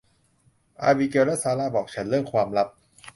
[0.81, 2.67] อาบิเกลและซาร่าบอกฉันเรื่องความลับ